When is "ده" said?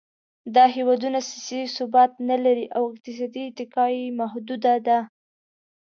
4.87-4.99